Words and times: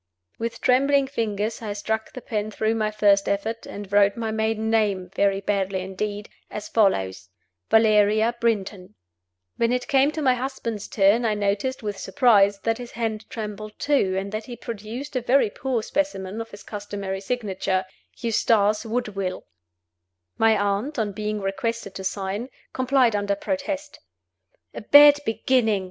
With 0.39 0.61
trembling 0.61 1.05
fingers 1.05 1.61
I 1.61 1.73
struck 1.73 2.11
the 2.13 2.23
pen 2.23 2.49
through 2.49 2.73
my 2.73 2.89
first 2.89 3.29
effort, 3.29 3.67
and 3.67 3.91
wrote 3.91 4.17
my 4.17 4.31
maiden 4.31 4.67
name, 4.71 5.11
very 5.15 5.41
badly 5.41 5.81
indeed, 5.81 6.27
as 6.49 6.67
follows: 6.67 7.29
Valeria 7.69 8.33
Brinton 8.39 8.95
When 9.57 9.71
it 9.71 9.87
came 9.87 10.09
to 10.13 10.21
my 10.23 10.33
husband's 10.33 10.87
turn 10.87 11.23
I 11.23 11.35
noticed, 11.35 11.83
with 11.83 11.99
surprise, 11.99 12.57
that 12.61 12.79
his 12.79 12.93
hand 12.93 13.29
trembled 13.29 13.77
too, 13.77 14.15
and 14.17 14.31
that 14.31 14.45
he 14.45 14.55
produced 14.57 15.15
a 15.15 15.21
very 15.21 15.51
poor 15.51 15.83
specimen 15.83 16.41
of 16.41 16.49
his 16.49 16.63
customary 16.63 17.21
signature: 17.21 17.85
Eustace 18.17 18.83
Woodville 18.87 19.45
My 20.35 20.57
aunt, 20.57 20.97
on 20.97 21.11
being 21.11 21.41
requested 21.41 21.93
to 21.93 22.03
sign, 22.03 22.49
complied 22.73 23.15
under 23.15 23.35
protest. 23.35 23.99
"A 24.73 24.81
bad 24.81 25.19
beginning!" 25.27 25.79